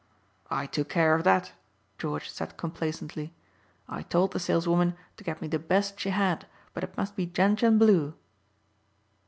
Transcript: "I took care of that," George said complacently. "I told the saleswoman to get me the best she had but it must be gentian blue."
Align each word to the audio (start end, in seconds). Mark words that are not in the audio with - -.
"I 0.49 0.65
took 0.65 0.89
care 0.89 1.13
of 1.13 1.23
that," 1.25 1.51
George 1.99 2.27
said 2.31 2.57
complacently. 2.57 3.35
"I 3.87 4.01
told 4.01 4.31
the 4.33 4.39
saleswoman 4.39 4.95
to 5.17 5.23
get 5.23 5.43
me 5.43 5.47
the 5.47 5.59
best 5.59 5.99
she 5.99 6.09
had 6.09 6.47
but 6.73 6.83
it 6.83 6.97
must 6.97 7.15
be 7.15 7.27
gentian 7.27 7.77
blue." 7.77 8.15